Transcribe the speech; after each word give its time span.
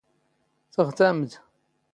ⵜⵖⵜⴰⵎⴷ? 0.73 1.31